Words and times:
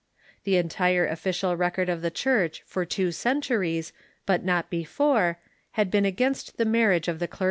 f 0.39 0.43
The 0.45 0.55
entire 0.57 1.05
official 1.05 1.55
record 1.55 1.87
of 1.87 2.01
the 2.01 2.09
Church 2.09 2.63
for 2.65 2.85
two 2.85 3.11
centuries, 3.11 3.93
but 4.25 4.43
not 4.43 4.67
before, 4.71 5.37
had 5.73 5.91
been 5.91 6.05
against 6.05 6.57
the 6.57 6.65
marriage 6.65 7.07
of 7.07 7.19
the 7.19 7.27
clergy. 7.27 7.39